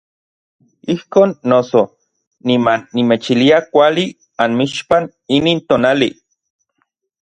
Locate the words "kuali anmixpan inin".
3.71-5.59